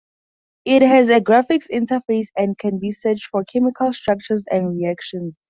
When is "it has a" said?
0.65-1.21